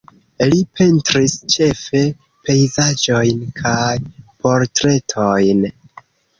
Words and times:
Li 0.51 0.61
pentris 0.79 1.35
ĉefe 1.55 2.01
pejzaĝojn 2.49 3.45
kaj 3.61 3.95
portretojn. 4.19 5.67